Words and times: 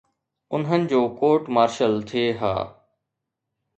انهن 0.55 0.81
جو 0.93 1.01
court 1.19 1.43
martial 1.57 1.93
ٿئي 2.13 2.25
ها. 2.41 2.55